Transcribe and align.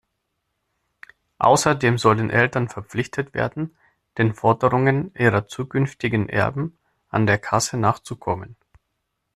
Außerdem 1.37 1.99
sollen 1.99 2.31
Eltern 2.31 2.69
verpflichtet 2.69 3.35
werden, 3.35 3.77
den 4.17 4.33
Forderungen 4.33 5.13
ihrer 5.13 5.45
zukünftigen 5.45 6.27
Erben 6.27 6.75
an 7.09 7.27
der 7.27 7.37
Kasse 7.37 7.77
nachzukommen. 7.77 8.55